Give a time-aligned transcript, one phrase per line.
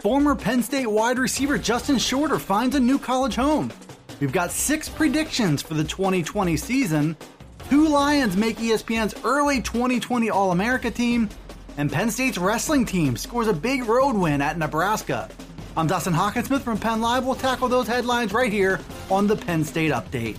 [0.00, 3.70] former Penn State wide receiver Justin Shorter finds a new college home.
[4.18, 7.16] We've got six predictions for the 2020 season.
[7.68, 11.28] Two Lions make ESPN's early 2020 All America team,
[11.76, 15.28] and Penn State's wrestling team scores a big road win at Nebraska.
[15.76, 17.24] I'm Dustin Hockensmith from Penn Live.
[17.24, 18.80] We'll tackle those headlines right here
[19.10, 20.36] on the Penn State Update.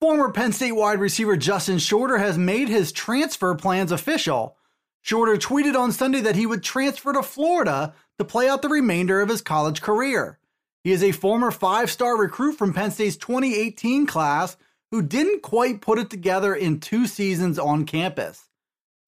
[0.00, 4.56] Former Penn State wide receiver Justin Shorter has made his transfer plans official.
[5.02, 9.20] Shorter tweeted on Sunday that he would transfer to Florida to play out the remainder
[9.20, 10.38] of his college career.
[10.84, 14.56] He is a former five star recruit from Penn State's 2018 class
[14.92, 18.48] who didn't quite put it together in two seasons on campus.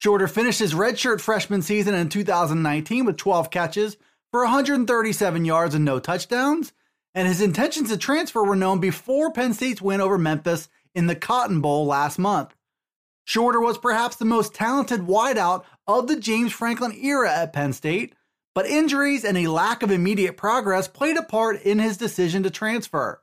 [0.00, 3.96] Shorter finished his redshirt freshman season in 2019 with 12 catches
[4.32, 6.72] for 137 yards and no touchdowns,
[7.14, 11.14] and his intentions to transfer were known before Penn State's win over Memphis in the
[11.14, 12.54] Cotton Bowl last month.
[13.24, 18.14] Shorter was perhaps the most talented wideout of the James Franklin era at Penn State,
[18.54, 22.50] but injuries and a lack of immediate progress played a part in his decision to
[22.50, 23.20] transfer.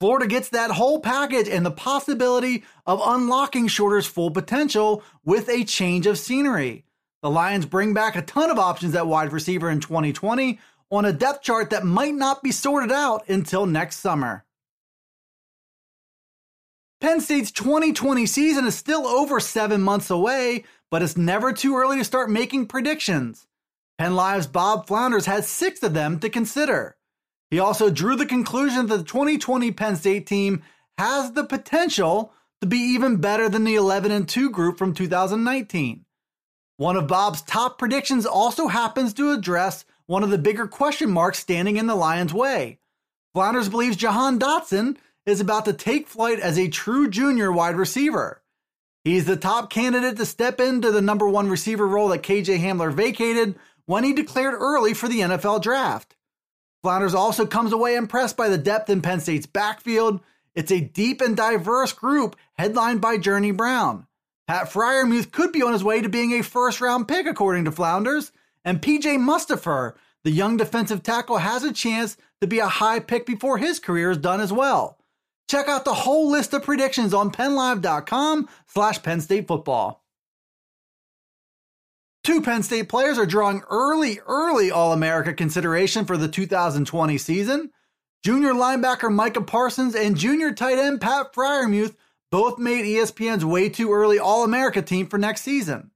[0.00, 5.64] Florida gets that whole package and the possibility of unlocking Shorter's full potential with a
[5.64, 6.84] change of scenery.
[7.22, 10.58] The Lions bring back a ton of options at wide receiver in 2020
[10.90, 14.43] on a depth chart that might not be sorted out until next summer.
[17.00, 21.98] Penn State's 2020 season is still over seven months away, but it's never too early
[21.98, 23.46] to start making predictions.
[23.98, 26.96] Penn Live's Bob Flounders had six of them to consider.
[27.50, 30.62] He also drew the conclusion that the 2020 Penn State team
[30.98, 36.04] has the potential to be even better than the 11 and 2 group from 2019.
[36.76, 41.38] One of Bob's top predictions also happens to address one of the bigger question marks
[41.38, 42.78] standing in the Lions' way.
[43.32, 48.42] Flounders believes Jahan Dotson is about to take flight as a true junior wide receiver.
[49.04, 52.92] He's the top candidate to step into the number one receiver role that KJ Hamler
[52.92, 56.16] vacated when he declared early for the NFL draft.
[56.82, 60.20] Flounders also comes away impressed by the depth in Penn State's backfield.
[60.54, 64.06] It's a deep and diverse group headlined by Journey Brown.
[64.46, 67.72] Pat Freiermuth could be on his way to being a first round pick, according to
[67.72, 68.32] Flounders,
[68.64, 73.26] and PJ Mustipher, the young defensive tackle, has a chance to be a high pick
[73.26, 74.98] before his career is done as well.
[75.48, 80.02] Check out the whole list of predictions on PennLive.com slash Penn State Football.
[82.24, 87.70] Two Penn State players are drawing early, early All America consideration for the 2020 season.
[88.24, 91.94] Junior linebacker Micah Parsons and junior tight end Pat Freiermuth
[92.30, 95.90] both made ESPN's way too early All America team for next season.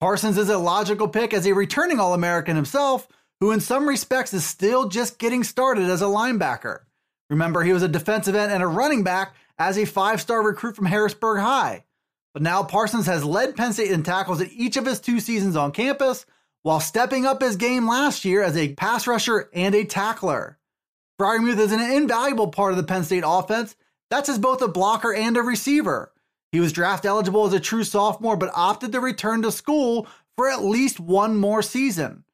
[0.00, 3.08] Parsons is a logical pick as a returning All American himself,
[3.40, 6.85] who in some respects is still just getting started as a linebacker.
[7.28, 10.76] Remember, he was a defensive end and a running back as a five star recruit
[10.76, 11.84] from Harrisburg High.
[12.32, 15.56] But now Parsons has led Penn State in tackles in each of his two seasons
[15.56, 16.26] on campus
[16.62, 20.58] while stepping up his game last year as a pass rusher and a tackler.
[21.18, 23.74] Freiermuth is an invaluable part of the Penn State offense.
[24.10, 26.12] That's as both a blocker and a receiver.
[26.52, 30.06] He was draft eligible as a true sophomore, but opted to return to school
[30.36, 32.24] for at least one more season.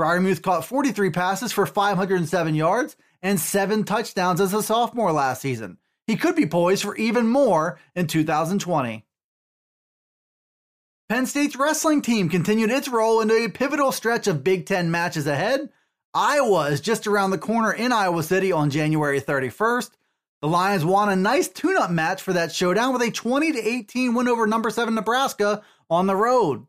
[0.00, 5.76] Freiermuth caught 43 passes for 507 yards and seven touchdowns as a sophomore last season.
[6.06, 9.04] He could be poised for even more in 2020.
[11.10, 15.26] Penn State's wrestling team continued its roll into a pivotal stretch of Big Ten matches
[15.26, 15.68] ahead.
[16.14, 19.90] Iowa is just around the corner in Iowa City on January 31st.
[20.40, 24.14] The Lions won a nice tune-up match for that showdown with a 20 to 18
[24.14, 26.66] win over number 7 Nebraska on the road.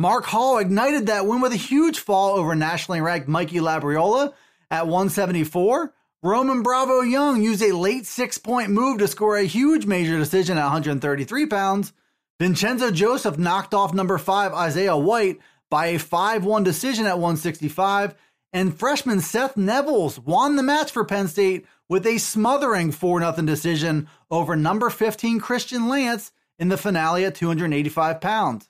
[0.00, 4.32] Mark Hall ignited that win with a huge fall over nationally ranked Mikey Labriola
[4.70, 5.92] at 174.
[6.22, 10.56] Roman Bravo Young used a late six point move to score a huge major decision
[10.56, 11.92] at 133 pounds.
[12.38, 18.14] Vincenzo Joseph knocked off number five Isaiah White by a 5 1 decision at 165.
[18.52, 23.32] And freshman Seth Nevels won the match for Penn State with a smothering 4 0
[23.44, 28.68] decision over number 15 Christian Lance in the finale at 285 pounds.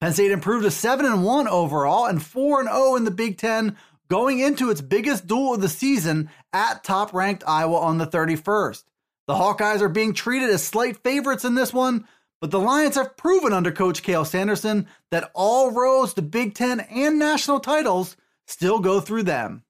[0.00, 3.36] Penn State improved to 7 and 1 overall and 4 and 0 in the Big
[3.36, 3.76] Ten
[4.08, 8.84] going into its biggest duel of the season at top ranked Iowa on the 31st.
[9.26, 12.06] The Hawkeyes are being treated as slight favorites in this one,
[12.40, 16.80] but the Lions have proven under coach Cael Sanderson that all roads to Big Ten
[16.80, 18.16] and national titles
[18.46, 19.64] still go through them.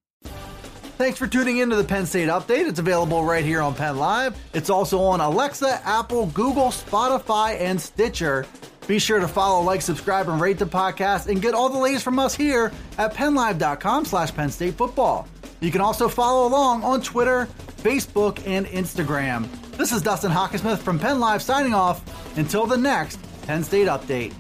[0.98, 2.69] Thanks for tuning in to the Penn State Update.
[2.69, 4.36] It's available right here on Penn Live.
[4.52, 8.46] It's also on Alexa, Apple, Google, Spotify, and Stitcher.
[8.88, 12.02] Be sure to follow, like, subscribe, and rate the podcast and get all the latest
[12.02, 15.29] from us here at PennLive.com slash Penn State Football.
[15.61, 17.46] You can also follow along on Twitter,
[17.82, 19.46] Facebook, and Instagram.
[19.76, 22.02] This is Dustin Hockensmith from Penn Live signing off.
[22.38, 24.32] Until the next Penn State update.